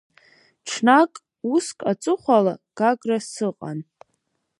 Ҽнак 0.67 1.11
уск 1.53 1.79
аҵыхәала 1.91 2.53
Гагра 2.77 3.17
сыҟан. 3.31 3.79